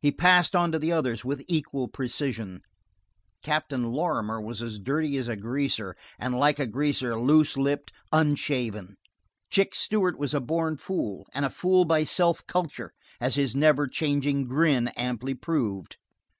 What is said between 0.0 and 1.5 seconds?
He passed on to the others with